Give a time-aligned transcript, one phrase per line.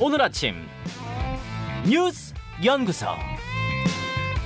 [0.00, 0.54] 오늘 아침
[1.86, 2.32] 뉴스
[2.64, 3.06] 연구소.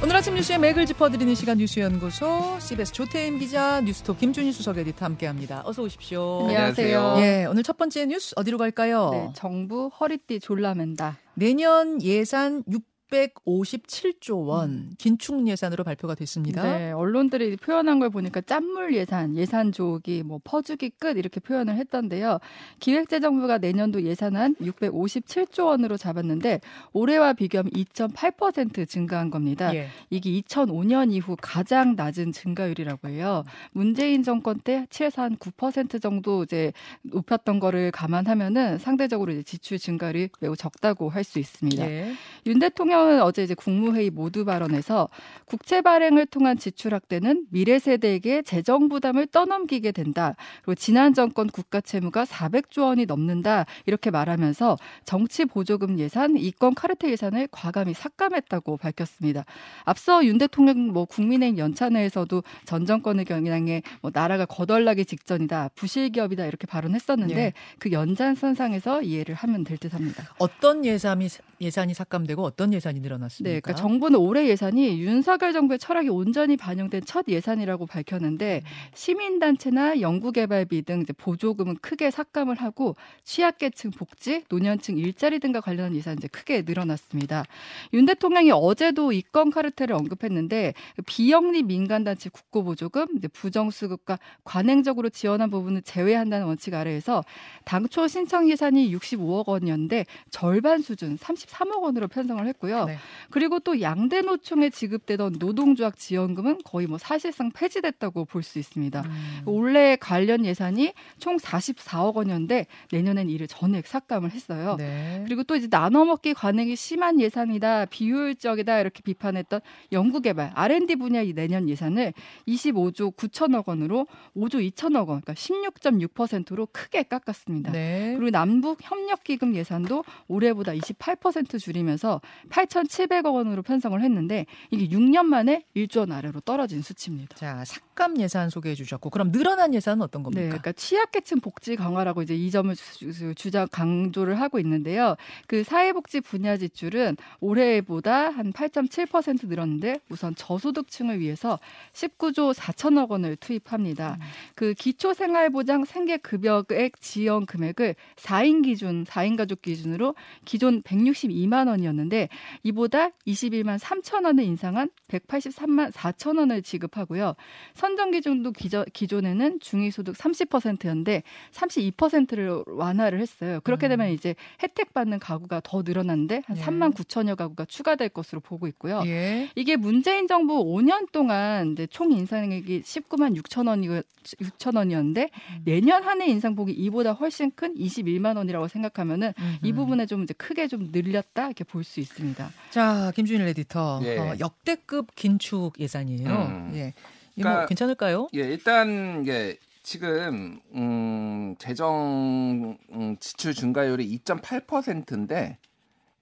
[0.02, 5.62] 오늘 아침 뉴스의 맥을 짚어드리는 시간 뉴스연구소 CBS 조태임 기자 뉴스톱 김준희 수석 에디터 함께합니다.
[5.64, 6.48] 어서 오십시오.
[6.48, 7.14] 안녕하세요.
[7.18, 9.10] 예, 오늘 첫 번째 뉴스 어디로 갈까요?
[9.12, 11.18] 네, 정부 허리띠 졸라맨다.
[11.34, 12.82] 내년 예산 6
[13.14, 16.62] 657조 원 긴축 예산으로 발표가 됐습니다.
[16.62, 22.38] 네, 언론들이 표현한 걸 보니까 짠물 예산, 예산 조기, 뭐 퍼주기 끝 이렇게 표현을 했던데요.
[22.80, 26.60] 기획재정부가 내년도 예산안 657조 원으로 잡았는데
[26.92, 29.74] 올해와 비교하면 2.8% 증가한 겁니다.
[29.74, 29.88] 예.
[30.10, 33.44] 이게 2005년 이후 가장 낮은 증가율이라고 해요.
[33.72, 40.56] 문재인 정권 때 7에서 한9% 정도 이제 높였던 거를 감안하면은 상대적으로 이제 지출 증가율이 매우
[40.56, 41.90] 적다고 할 수 있습니다.
[41.90, 42.12] 예.
[42.46, 45.08] 윤 대통령 은 어제 이제 국무회의 모두 발언에서
[45.44, 50.36] 국채 발행을 통한 지출 확대는 미래 세대에게 재정 부담을 떠넘기게 된다.
[50.62, 53.66] 그리고 지난 정권 국가 채무가 400조 원이 넘는다.
[53.86, 59.44] 이렇게 말하면서 정치 보조금 예산, 이권 카르텔 예산을 과감히 삭감했다고 밝혔습니다.
[59.84, 66.46] 앞서 윤 대통령 뭐 국민의힘 연찬회에서도 전 정권의 경향에 뭐 나라가 거덜나기 직전이다, 부실 기업이다
[66.46, 67.52] 이렇게 발언했었는데 예.
[67.78, 70.24] 그 연장선상에서 이해를 하면 될 듯합니다.
[70.38, 71.28] 어떤 예산이
[71.60, 73.54] 예산이 삭감되고 어떤 예산이 늘어났습니까?
[73.54, 78.62] 네, 그러니까 정부는 올해 예산이 윤석열 정부의 철학이 온전히 반영된 첫 예산이라고 밝혔는데
[78.94, 86.28] 시민단체나 연구개발비 등 보조금은 크게 삭감을 하고 취약계층 복지, 노년층 일자리 등과 관련한 예산 이제
[86.28, 87.44] 크게 늘어났습니다.
[87.92, 90.74] 윤 대통령이 어제도 이권 카르텔을 언급했는데
[91.06, 97.24] 비영리 민간단체 국고보조금, 부정수급과 관행적으로 지원한 부분을 제외한다는 원칙 아래에서
[97.64, 102.73] 당초 신청 예산이 65억 원이었는데 절반 수준 33억 원으로 편성을 했고요.
[102.84, 102.98] 네.
[103.30, 109.02] 그리고 또 양대 노총에 지급되던 노동조합 지원금은 거의 뭐 사실상 폐지됐다고 볼 수 있습니다.
[109.02, 109.42] 음.
[109.46, 114.76] 올해 관련 예산이 총 44억 원이었는데 내년엔 이를 전액 삭감을 했어요.
[114.78, 115.22] 네.
[115.24, 119.60] 그리고 또 이제 나눠먹기 관행이 심한 예산이다, 비효율적이다 이렇게 비판했던
[119.92, 122.12] 연구개발 R&D 분야 이 내년 예산을
[122.46, 127.72] 25조 9천억 원으로 5조 2천억 원, 그러니까 16.6%로 크게 깎았습니다.
[127.72, 128.14] 네.
[128.16, 132.20] 그리고 남북 협력 기금 예산도 올해보다 28% 줄이면서
[132.66, 137.36] 8,700억 원으로 편성을 했는데 이게 6년 만에 1조 원 아래로 떨어진 수치입니다.
[137.36, 140.40] 자, 삭감 예산 소개해 주셨고 그럼 늘어난 예산은 어떤 겁니까?
[140.42, 145.16] 네, 그러니까 취약계층 복지 강화라고 이제 이 점을 주- 주장 강조를 하고 있는데요.
[145.46, 151.58] 그 사회복지 분야 지출은 올해보다 한 8.7% 늘었는데 우선 저소득층을 위해서
[151.92, 154.18] 19조 4천억 원을 투입합니다.
[154.54, 160.14] 그 기초생활보장 생계급여액 지원 금액을 4인 기준, 4인 가족 기준으로
[160.44, 162.28] 기존 162만 원이었는데
[162.62, 167.34] 이보다 21만 3천 원을 인상한 183만 4천 원을 지급하고요.
[167.74, 171.22] 선정 기준도 기저, 기존에는 중위소득 30%였는데
[171.52, 173.60] 32%를 완화를 했어요.
[173.64, 176.60] 그렇게 되면 이제 혜택 받는 가구가 더 늘어났는데 한 예.
[176.60, 179.02] 3만 9천여 가구가 추가될 것으로 보고 있고요.
[179.06, 179.50] 예.
[179.56, 185.30] 이게 문재인 정부 5년 동안 이제 총 인상액이 19만 6천 원이 6천 원이었는데
[185.64, 189.32] 내년 한 해 인상폭이 이보다 훨씬 큰 21만 원이라고 생각하면은
[189.64, 189.72] 이.
[189.72, 192.43] 부분에 좀 이제 크게 좀 늘렸다 이렇게 볼 수 있습니다.
[192.70, 194.00] 자, 김준일 에디터.
[194.04, 194.18] 예.
[194.18, 196.28] 어, 역대급 긴축 예산이에요.
[196.30, 196.72] 음.
[196.74, 196.92] 예.
[197.36, 198.28] 이거 뭐 그러니까- 괜찮을까요?
[198.34, 205.58] 예, 일단 이게 지금 음, 재정 음, 지출 증가율이 2.8%인데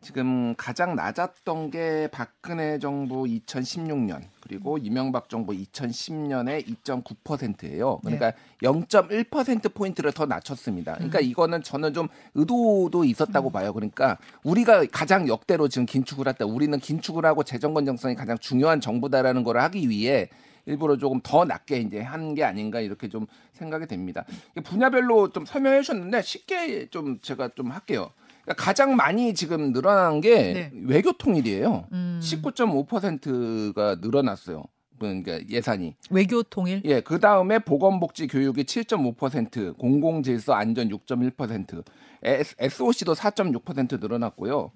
[0.02, 8.00] 지금 가장 낮았던 게 박근혜 정부 2016년 그리고 이명박 정부 2010년에 2.9%예요.
[8.02, 10.94] 그러니까 0.1% 포인트를 더 낮췄습니다.
[10.94, 13.72] 그러니까 이거는 저는 좀 의도도 있었다고 봐요.
[13.72, 16.46] 그러니까 우리가 가장 역대로 지금 긴축을 했다.
[16.46, 20.28] 우리는 긴축을 하고 재정 건전성이 가장 중요한 정부다라는 걸 하기 위해
[20.66, 24.24] 일부러 조금 더 낮게 이제 한 게 아닌가 이렇게 좀 생각이 됩니다.
[24.64, 28.10] 분야별로 좀 설명해 주셨는데 쉽게 좀 제가 좀 할게요.
[28.42, 30.70] 그러니까 가장 많이 지금 늘어난 게 네.
[30.84, 31.86] 외교 통일이에요.
[31.92, 32.20] 음.
[32.22, 34.64] 19.5%가 늘어났어요.
[34.98, 35.97] 그러니까 예산이.
[36.10, 36.82] 외교 통일.
[36.84, 41.84] 예, 그 다음에 보건복지 교육이 7.5%, 공공질서 안전 6.1%,
[42.22, 44.71] S- SOC도 4.6% 늘어났고요.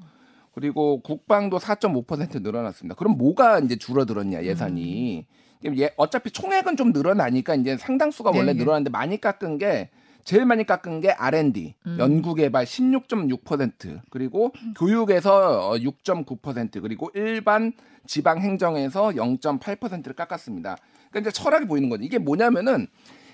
[0.53, 2.95] 그리고 국방도 4.5% 늘어났습니다.
[2.97, 5.27] 그럼 뭐가 이제 줄어들었냐 예산이?
[5.79, 8.55] 예, 어차피 총액은 좀 늘어나니까 이제 상당수가 네, 원래 예.
[8.55, 9.91] 늘어났는데 많이 깎은 게
[10.27, 11.97] 제일 많이 깎은 게 R&D, 음.
[12.01, 17.73] 연구개발 16.6%, 그리고 교육에서 어, 6.9%, 그리고 일반
[18.07, 20.77] 지방 행정에서 0.8%를 깎았습니다.
[21.11, 22.03] 그러니까 이제 철학이 보이는 거죠.
[22.03, 22.89] 이게 뭐냐면은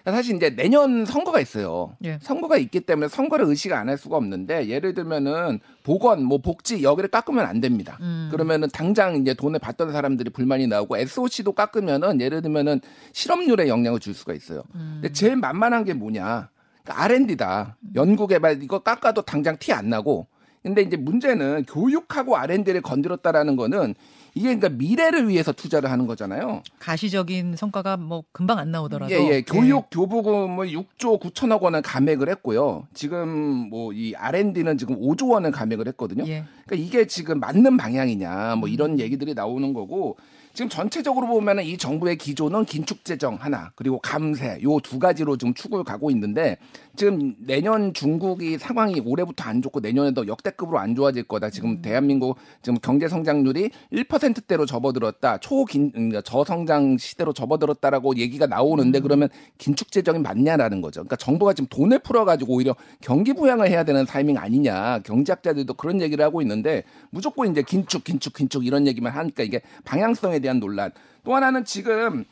[0.04, 1.96] 사실 이제 내년 선거가 있어요.
[2.04, 2.18] 예.
[2.20, 7.08] 선거가 있기 때문에 선거를 의식 안 할 수가 없는데 예를 들면은 보건, 뭐 복지 여기를
[7.08, 7.96] 깎으면 안 됩니다.
[8.02, 8.28] 음.
[8.30, 12.80] 그러면은 당장 이제 돈을 받던 사람들이 불만이 나오고 SOC도 깎으면은 예를 들면은
[13.12, 14.62] 실업률에 영향을 줄 수가 있어요.
[14.74, 14.98] 음.
[15.00, 16.50] 근데 제일 만만한 게 뭐냐?
[16.84, 17.76] 그러니까 R&D다.
[17.94, 20.26] 연구개발 이거 깎아도 당장 티 안 나고
[20.62, 23.94] 근데 이제 문제는 교육하고 R&D를 건드렸다라는 거는
[24.34, 26.62] 이게 그러니까 미래를 위해서 투자를 하는 거잖아요.
[26.78, 29.42] 가시적인 성과가 뭐 금방 안 나오더라도 예, 예.
[29.42, 32.86] 교육 교부금을 6조 9천억 원을 감액을 했고요.
[32.94, 33.28] 지금
[33.68, 36.24] 뭐 이 R&D는 지금 5조 원을 감액을 했거든요.
[36.28, 36.44] 예.
[36.64, 38.72] 그러니까 이게 지금 맞는 방향이냐 뭐 음.
[38.72, 40.16] 이런 얘기들이 나오는 거고
[40.54, 45.54] 지금 전체적으로 보면은 이 정부의 기조는 긴축 재정 하나 그리고 감세 요 두 가지로 좀
[45.54, 46.58] 축을 가고 있는데
[46.96, 51.48] 지금 내년 중국이 상황이 올해부터 안 좋고 내년에도 역대급으로 안 좋아질 거다.
[51.48, 51.82] 지금 음.
[51.82, 55.38] 대한민국 지금 경제 성장률이 1%대로 접어들었다.
[55.38, 59.02] 초긴 음, 저성장 시대로 접어들었다라고 얘기가 나오는데 음.
[59.02, 61.00] 그러면 긴축 재정이 맞냐라는 거죠.
[61.00, 64.98] 그러니까 정부가 지금 돈을 풀어 가지고 오히려 경기 부양을 해야 되는 타이밍 아니냐.
[65.00, 70.40] 경제학자들도 그런 얘기를 하고 있는데 무조건 이제 긴축 긴축 긴축 이런 얘기만 하니까 이게 방향성에
[70.42, 70.92] 대한 논란.
[71.24, 72.24] 또 하나는 지금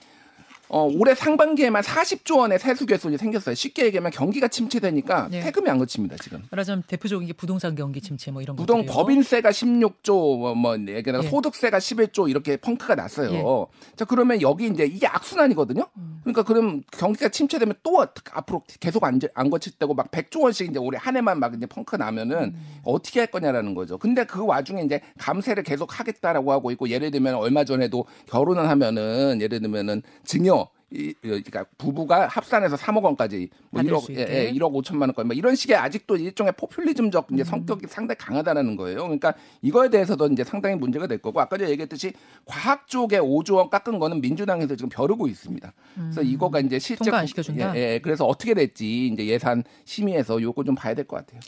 [0.72, 3.56] 어, 올해 상반기에만 40조 원의 세수 결손이 생겼어요.
[3.56, 5.42] 쉽게 얘기하면 경기가 침체되니까 네.
[5.42, 6.44] 세금이 안 거칩니다, 지금.
[6.48, 8.94] 말하자면 대표적인 게 부동산 경기 침체 뭐 이런 부동 것들이요.
[8.94, 11.28] 법인세가 16조 뭐, 뭐 얘기나 예.
[11.28, 13.32] 소득세가 11조 이렇게 펑크가 났어요.
[13.32, 13.96] 예.
[13.96, 15.88] 자 그러면 여기 이제 이게 악순환이거든요.
[15.96, 16.20] 음.
[16.22, 20.78] 그러니까 그럼 경기가 침체되면 또 앞으로 계속 안, 안 거칠 때고 막 100조 원씩 이제
[20.78, 22.80] 올해 한 해만 막 이제 펑크 나면은 음.
[22.84, 23.98] 어떻게 할 거냐라는 거죠.
[23.98, 29.40] 근데 그 와중에 이제 감세를 계속 하겠다라고 하고 있고 예를 들면 얼마 전에도 결혼을 하면은
[29.40, 30.59] 예를 들면은 증여
[30.92, 34.26] 이, 그러니까 부부가 합산해서 3억 원까지 뭐 받을 1억 수 예.
[34.28, 37.34] 예, 1억 5천만 원까지 뭐 이런 식의 아직도 일종의 포퓰리즘적 음.
[37.34, 39.02] 이제 성격이 상당히 강하다라는 거예요.
[39.02, 42.12] 그러니까 이거에 대해서도 이제 상당히 문제가 될 거고 아까 전에 얘기했듯이
[42.44, 45.72] 과학 쪽에 5조 원 깎은 거는 민주당에서 지금 벼르고 있습니다.
[45.94, 47.06] 그래서 이거가 이제 실제 음.
[47.06, 47.76] 통과 안 시켜준다?
[47.76, 51.40] 예, 예, 그래서 어떻게 될지 이제 예산 심의에서 요거 좀 봐야 될 것 같아요.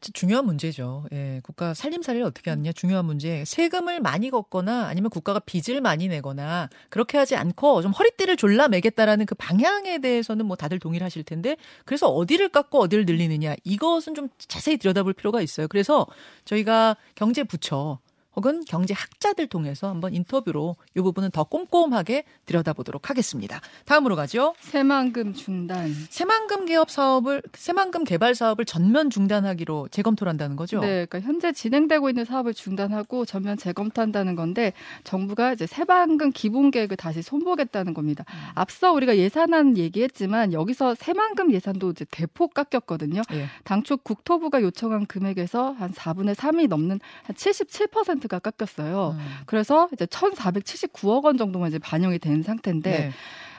[0.00, 1.04] 중요한 문제죠.
[1.12, 3.44] 예, 국가 살림살이를 어떻게 하느냐 중요한 문제.
[3.44, 9.26] 세금을 많이 걷거나 아니면 국가가 빚을 많이 내거나 그렇게 하지 않고 좀 허리띠를 졸라 매겠다라는
[9.26, 14.28] 그 방향에 대해서는 뭐 다들 동의를 하실 텐데 그래서 어디를 깎고 어디를 늘리느냐 이것은 좀
[14.38, 15.68] 자세히 들여다볼 필요가 있어요.
[15.68, 16.06] 그래서
[16.46, 17.98] 저희가 경제부처
[18.36, 23.60] 혹은 경제학자들 통해서 한번 인터뷰로 이 부분은 더 꼼꼼하게 들여다보도록 하겠습니다.
[23.86, 24.54] 다음으로 가죠.
[24.60, 25.92] 새만금 중단.
[26.10, 30.80] 새만금 개업 사업을 새만금 개발 사업을 전면 중단하기로 재검토를 한다는 거죠.
[30.80, 34.72] 네, 그러니까 현재 진행되고 있는 사업을 중단하고 전면 재검토한다는 건데
[35.04, 38.24] 정부가 이제 새만금 기본 계획을 다시 손보겠다는 겁니다.
[38.28, 38.38] 음.
[38.54, 43.22] 앞서 우리가 예산안 얘기했지만 여기서 새만금 예산도 이제 대폭 깎였거든요.
[43.32, 43.46] 예.
[43.64, 49.16] 당초 국토부가 요청한 금액에서 한 4분의 3이 넘는 한 77%가 깎였어요.
[49.18, 49.26] 음.
[49.46, 53.10] 그래서 이제 1,479억 원 정도만 이제 반영이 된 상태인데 네.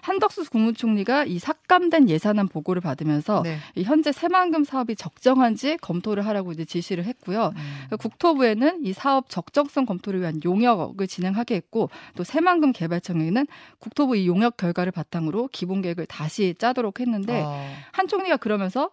[0.02, 3.58] 한덕수 국무총리가 이 삭감된 예산안 보고를 받으면서 네.
[3.76, 7.54] 이 현재 새만금 사업이 적정한지 검토를 하라고 이제 지시를 했고요.
[7.56, 7.98] 음.
[7.98, 13.46] 국토부에는 이 사업 적정성 검토를 위한 용역을 진행하게 했고 또 새만금 개발청에는
[13.80, 17.72] 국토부 이 용역 결과를 바탕으로 기본 계획을 다시 짜도록 했는데 어.
[17.92, 18.90] 한 총리가 그러면서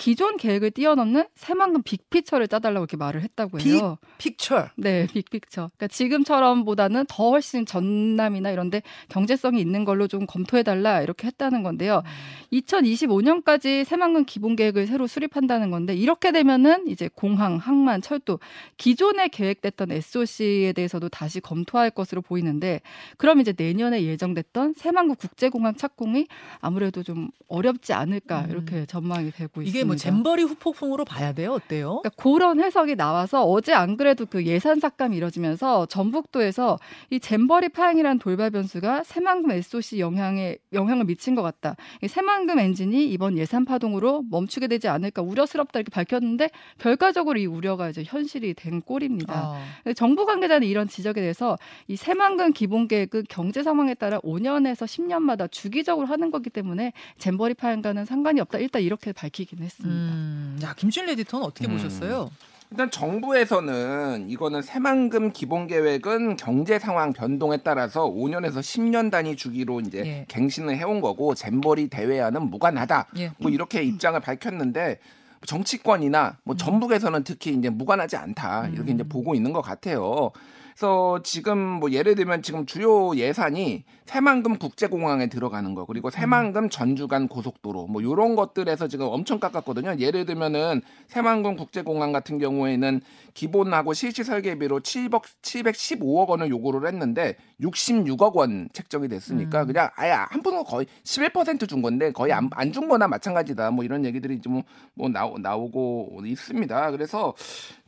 [0.00, 3.98] 기존 계획을 뛰어넘는 새만금 빅피처를 짜달라고 이렇게 말을 했다고 해요.
[4.16, 4.70] 픽처.
[4.76, 5.68] 네, 빅픽처.
[5.76, 8.80] 그러니까 지금처럼보다는 더 훨씬 전남이나 이런데
[9.10, 12.02] 경제성이 있는 걸로 좀 검토해달라 이렇게 했다는 건데요.
[12.50, 18.40] 2025년까지 새만금 기본 계획을 새로 수립한다는 건데 이렇게 되면은 이제 공항, 항만, 철도
[18.78, 22.80] 기존에 계획됐던 SOC에 대해서도 다시 검토할 것으로 보이는데
[23.18, 26.26] 그럼 이제 내년에 예정됐던 새만금 국제공항 착공이
[26.60, 28.50] 아무래도 좀 어렵지 않을까 음.
[28.50, 29.89] 이렇게 전망이 되고 있습니다.
[29.90, 31.52] 뭐 잼버리 후폭풍으로 봐야 돼요?
[31.52, 32.00] 어때요?
[32.02, 36.78] 그러니까 그런 해석이 나와서 어제 안 그래도 그 예산 삭감이 이뤄지면서 전북도에서
[37.10, 41.76] 이 잼버리 파행이라는 돌발 변수가 새만금 SOC 영향에 영향을 미친 것 같다.
[42.02, 47.88] 이 새만금 엔진이 이번 예산 파동으로 멈추게 되지 않을까 우려스럽다 이렇게 밝혔는데 결과적으로 이 우려가
[47.88, 49.34] 이제 현실이 된 꼴입니다.
[49.34, 54.86] 아, 근데 정부 관계자는 이런 지적에 대해서 이 새만금 기본 계획은 경제 상황에 따라 5년에서
[54.86, 58.58] 10년마다 주기적으로 하는 거기 때문에 잼버리 파행과는 상관이 없다.
[58.58, 59.94] 일단 이렇게 밝히긴 했 습니다.
[59.94, 61.72] 음, 야 김준 에디터는 어떻게 음.
[61.72, 62.30] 보셨어요?
[62.70, 69.98] 일단 정부에서는 이거는 새만금 기본 계획은 경제 상황 변동에 따라서 5년에서 10년 단위 주기로 이제
[70.06, 70.24] 예.
[70.28, 73.08] 갱신을 해온 거고 잼버리 대회와는 무관하다.
[73.16, 73.32] 예.
[73.38, 75.00] 뭐 이렇게 입장을 밝혔는데
[75.46, 80.30] 정치권이나 뭐 전북에서는 특히 이제 무관하지 않다 이렇게 이제 보고 있는 것 같아요.
[80.74, 87.28] 그래서 지금 뭐 예를 들면 지금 주요 예산이 새만금 국제공항에 들어가는 거 그리고 새만금 전주간
[87.28, 89.96] 고속도로 뭐 이런 것들에서 지금 엄청 깎았거든요.
[89.98, 93.00] 예를 들면은 새만금 국제공항 같은 경우에는
[93.34, 99.66] 기본하고 실시 설계비로 7억 715억 원을 요구를 했는데 66억 원 책정이 됐으니까 음.
[99.68, 103.70] 그냥 아예 한 푼은 거의 11%준 건데 거의 안 준 거나 마찬가지다.
[103.70, 104.62] 뭐 이런 얘기들이 좀
[104.94, 106.90] 뭐 나오, 나오고 있습니다.
[106.90, 107.32] 그래서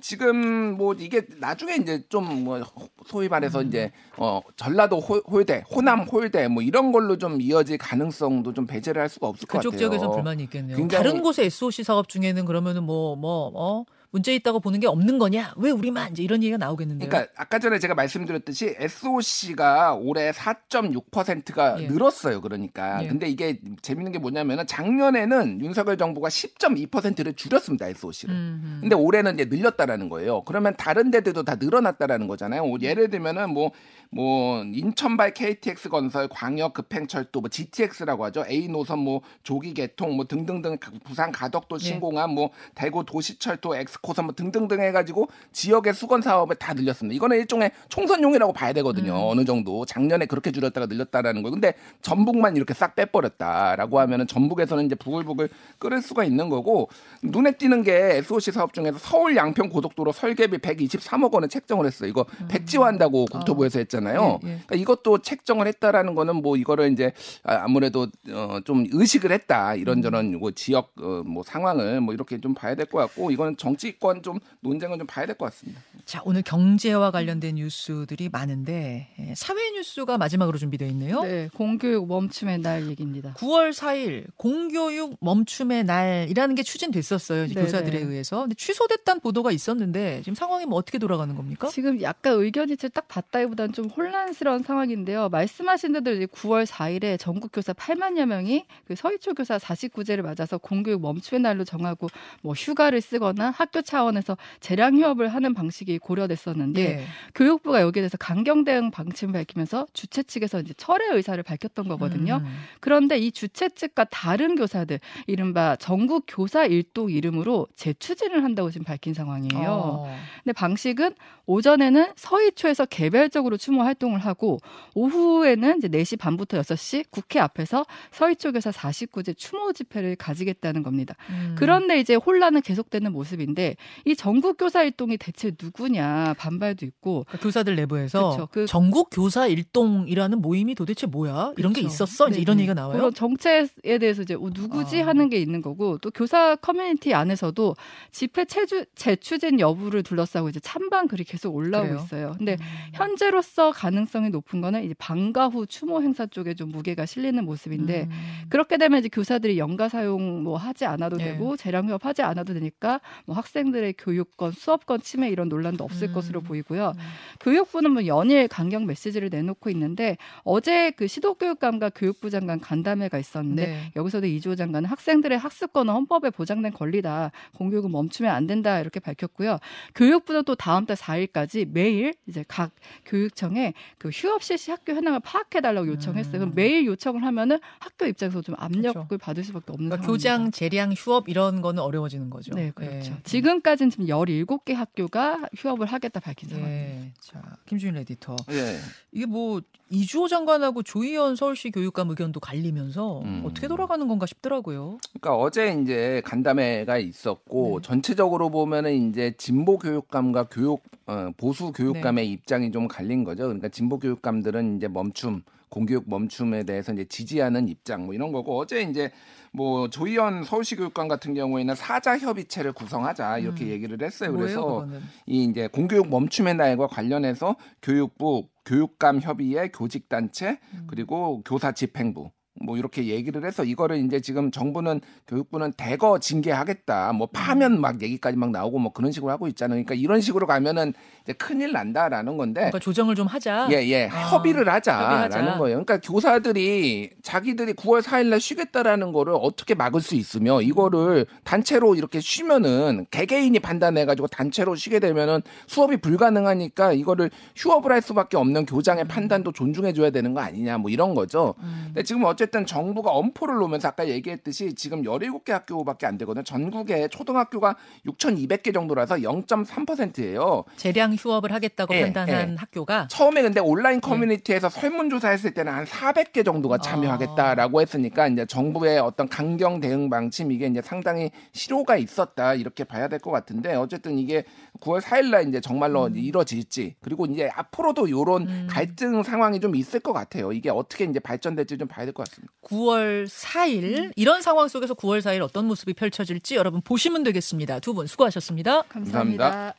[0.03, 2.61] 지금 뭐 이게 나중에 이제 좀 뭐
[3.07, 3.69] 소위 말해서 음.
[3.69, 9.01] 이제 어 전라도 호, 홀대, 호남 홀대 뭐 이런 걸로 좀 이어질 가능성도 좀 배제를
[9.01, 9.79] 할 수가 없을 것 그쪽 같아요.
[9.79, 10.89] 지역에서는 불만이 있겠네요.
[10.89, 13.85] 다른 곳의 SOC 사업 중에는 그러면은 뭐뭐 어?
[14.13, 15.55] 문제 있다고 보는 게 없는 거냐?
[15.57, 17.09] 왜 우리만 이제 이런 얘기가 나오겠는데요.
[17.09, 21.89] 그러니까 아까 전에 제가 말씀드렸듯이 SOC가 올해 4.6%가 예.
[21.89, 22.43] 늘었어요.
[22.43, 23.03] 그러니까.
[23.03, 23.09] 예.
[23.09, 27.89] 근데 이게 재밌는 게 뭐냐면은 작년에는 윤석열 정부가 10.2%를 줄였습니다.
[27.89, 28.35] SOC를.
[28.35, 30.43] 음, 근데 올해는 이제 늘렸다라는 거예요.
[30.45, 32.67] 그러면 다른 데들도 다 늘어났다라는 거잖아요.
[32.67, 33.73] 뭐 예를 들면은 뭐,
[34.15, 38.45] 뭐, 인천발 KTX 건설, 광역 급행철도, 뭐 GTX라고 하죠.
[38.47, 41.79] A 노선 뭐 조기 개통, 뭐 등등등 부산 가덕도 예.
[41.83, 47.17] 신공항, 뭐 대구 도시철도 엑스코선 뭐 등등등 해가지고 지역의 수건 사업을 다 늘렸습니다.
[47.17, 49.13] 이거는 일종의 총선용이라고 봐야 되거든요.
[49.13, 49.31] 음.
[49.31, 51.53] 어느 정도 작년에 그렇게 줄였다가 늘렸다라는 거예요.
[51.53, 56.91] 근데 전북만 이렇게 싹 빼버렸다라고 하면은 전북에서는 이제 부글부글 끓을 수가 있는 거고
[57.23, 62.11] 눈에 띄는 게 SOC 사업 중에서 서울 양평 고속도로 설계비 123억 원을 책정을 했어요.
[62.11, 64.02] 이거 백지화한다고 국토부에서 했잖아요.
[64.11, 64.39] 음.
[64.45, 64.53] 예, 예.
[64.67, 67.13] 그러니까 이것도 책정을 했다라는 거는 뭐 이거를 이제
[67.45, 72.55] 아, 아무래도 어, 좀 의식을 했다 이런저런 뭐 지역 어, 뭐 상황을 뭐 이렇게 좀
[72.55, 75.81] 봐야 될 것 같고 이거는 정치권 좀 논쟁을 좀 봐야 될 것 같습니다.
[76.13, 81.23] 자, 오늘 경제와 관련된 뉴스들이 많은데 예, 사회 뉴스가 마지막으로 준비되어 있네요.
[81.23, 83.33] 네, 공교육 멈춤의 날 얘기입니다.
[83.39, 87.47] 9월 4일 공교육 멈춤의 날이라는 게 추진됐었어요.
[87.47, 87.63] 네네.
[87.63, 88.41] 교사들에 의해서.
[88.43, 91.69] 근데 취소됐다는 보도가 있었는데 지금 상황이 뭐 어떻게 돌아가는 겁니까?
[91.69, 95.31] 지금 약간 의견 이치를 딱 봤다기보다는 좀 혼란스러운 상황인데요.
[95.31, 101.01] 말씀하신 대로 이제 9월 4일에 전국 교사 8만여 명이 그 서희초 교사 49제를 맞아서 공교육
[101.01, 102.11] 멈춤의 날로 정하고
[102.43, 107.05] 뭐 휴가를 쓰거나 학교 차원에서 재량 휴업을 하는 방식이 고려됐었는데 예.
[107.35, 112.41] 교육부가 여기에 대해서 강경 대응 방침을 밝히면서 주최 측에서 이제 철회 의사를 밝혔던 거거든요.
[112.45, 112.55] 음.
[112.81, 119.15] 그런데 이 주최 측과 다른 교사들, 이른바 전국 교사 일동 이름으로 재추진을 한다고 지금 밝힌
[119.15, 119.71] 상황이에요.
[119.71, 120.19] 어.
[120.43, 121.15] 근데 방식은
[121.47, 124.59] 오전에는 서희초에서 개별적으로 추모 활동을 하고
[124.95, 131.17] 오후에는 이제 4시 반부터 6시 국회 앞에서 서희초 교사 49제 추모 집회를 가지겠다는 겁니다.
[131.31, 131.55] 음.
[131.59, 137.39] 그런데 이제 혼란은 계속되는 모습인데 이 전국 교사 일동이 대체 누구 냐 반발도 있고 그러니까
[137.43, 141.53] 교사들 내부에서 그쵸, 그- 전국 교사 일동이라는 모임이 도대체 뭐야?
[141.57, 141.81] 이런 게.
[141.83, 142.29] 있었어?
[142.29, 142.63] 이제 네, 이런 네.
[142.63, 142.97] 얘기가 나와요.
[142.97, 145.07] 그런 정책에 대해서 이제 어, 누구지 아.
[145.09, 147.75] 하는 게 있는 거고 또 교사 커뮤니티 안에서도
[148.11, 152.03] 집회 체주, 재추진 여부를 둘러싸고 이제 찬반 글이 계속 올라오고 그래요?
[152.05, 152.35] 있어요.
[152.39, 152.67] 근데 음.
[152.95, 158.11] 현재로서 가능성이 높은 거는 이제 방과 후 추모 행사 쪽에 좀 무게가 실리는 모습인데 음.
[158.49, 161.25] 그렇게 되면 이제 교사들이 연가 사용 뭐 하지 않아도 예.
[161.25, 166.09] 되고 재량 휴업 하지 않아도 되니까 뭐 학생들의 교육권, 수업권 침해 이런 논란 도 없을
[166.09, 166.15] 음.
[166.15, 166.93] 것으로 보이고요.
[166.97, 167.01] 음.
[167.41, 173.93] 교육부는 뭐 연일 강경 메시지를 내놓고 있는데 어제 그 시도교육감과 교육부 장관 간담회가 있었는데 네.
[173.97, 177.33] 여기서도 이주호 장관은 학생들의 학습권은 헌법에 보장된 권리다.
[177.57, 178.81] 공교육은 멈추면 안 된다.
[178.81, 179.59] 이렇게 밝혔고요.
[179.95, 182.71] 교육부도 또 다음 달 4일까지 매일 이제 각
[183.07, 186.33] 교육청에 그 휴업 실시 학교 현황을 파악해 달라고 요청했어요.
[186.33, 186.55] 그럼 음.
[186.55, 189.19] 매일 요청을 하면은 학교 입장에서 좀 압력을 그렇죠.
[189.19, 190.07] 받을 수밖에 없는 그러니까.
[190.07, 192.55] 교장, 재량, 휴업 이런 거는 어려워지는 거죠.
[192.55, 193.13] 네, 그렇죠.
[193.13, 193.23] 예.
[193.25, 197.05] 지금까지는 지금 17개 학교가 휴업을 하겠다 밝힌 상황입니다.
[197.07, 197.13] 예.
[197.21, 198.37] 자, 김주인 에디터.
[198.51, 198.79] 예.
[199.13, 203.43] 이게 뭐 이주호 장관하고 조희연 서울시 교육감 의견도 갈리면서 음.
[203.45, 204.99] 어떻게 돌아가는 건가 싶더라고요.
[205.13, 207.87] 그러니까 어제 이제 간담회가 있었고 네.
[207.87, 211.73] 전체적으로 보면은 이제 진보 교육감과 교육 어, 보수 네.
[211.75, 213.45] 교육감의 입장이 좀 갈린 거죠.
[213.45, 218.83] 그러니까 진보 교육감들은 이제 멈춤 공교육 멈춤에 대해서 이제 지지하는 입장 뭐 이런 거고 어제
[218.83, 219.11] 이제
[219.53, 223.71] 뭐 조희연 서울시 교육감 같은 경우에는 사자 협의체를 구성하자 이렇게 음.
[223.71, 224.33] 얘기를 했어요.
[224.33, 225.01] 뭐예요, 그래서 그거는?
[225.27, 230.87] 이 이제 공교육 멈춤의 날과 관련해서 교육부 교육감 협의회 교직 단체 음.
[230.87, 232.31] 그리고 교사 집행부
[232.61, 238.37] 뭐 이렇게 얘기를 해서 이거를 이제 지금 정부는 교육부는 대거 징계하겠다 뭐 파면 막 얘기까지
[238.37, 239.83] 막 나오고 뭐 그런 식으로 하고 있잖아요.
[239.83, 240.93] 그러니까 이런 식으로 가면은
[241.23, 243.69] 이제 큰일 난다라는 건데 그러니까 조정을 좀 하자.
[243.73, 244.09] 예, 예.
[244.13, 245.59] 아, 협의를 하자라는 협의하자.
[245.59, 245.83] 거예요.
[245.85, 252.21] 그러니까 교사들이 자기들이 9월 4일 날 쉬겠다라는 거를 어떻게 막을 수 있으며 이거를 단체로 이렇게
[252.21, 259.07] 쉬면은 개개인이 판단해 가지고 단체로 쉬게 되면은 수업이 불가능하니까 이거를 휴업을 할 수밖에 없는 교장의
[259.07, 261.55] 판단도 존중해 줘야 되는 거 아니냐 뭐 이런 거죠.
[261.61, 261.85] 음.
[261.87, 266.43] 근데 지금 어쨌 든 정부가 엄포를 놓으면서 아까 얘기했듯이 지금 17개 학교밖에 안 되거든요.
[266.45, 270.65] 전국에 초등학교가 6,200개 정도라서 0.3%예요.
[270.77, 272.57] 재량 휴업을 하겠다고 예, 판단한 예.
[272.57, 278.99] 학교가 처음에 근데 온라인 커뮤니티에서 설문조사 했을 때는 한 400개 정도가 참여하겠다라고 했으니까 이제 정부의
[278.99, 284.19] 어떤 강경 대응 방침 이게 이제 상당히 실효가 있었다 이렇게 봐야 될 것 같은데 어쨌든
[284.19, 284.43] 이게
[284.81, 288.67] 9월 4일 날 이제 정말로 이뤄질지 그리고 이제 앞으로도 이런 음.
[288.69, 290.51] 갈등 상황이 좀 있을 것 같아요.
[290.53, 292.32] 이게 어떻게 이제 발전될지 좀 봐야 될 것 같습니다.
[292.63, 297.81] 9월 4일 이런 상황 속에서 9월 4일 어떤 모습이 펼쳐질지 여러분 보시면 되겠습니다.
[297.81, 298.83] 두 분 수고하셨습니다.
[298.83, 299.75] 감사합니다.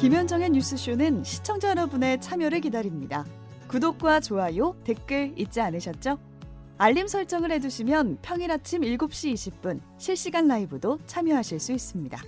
[0.00, 3.24] 김현정의 뉴스쇼는 시청자 여러분의 참여를 기다립니다.
[3.66, 6.18] 구독과 좋아요, 댓글 잊지 않으셨죠?
[6.78, 12.22] 알림 설정을 해두시면 평일 아침 7시 20분 실시간 라이브도 참여하실 수 있습니다.